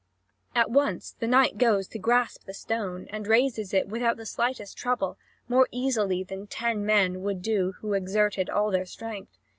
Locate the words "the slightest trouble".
4.17-5.19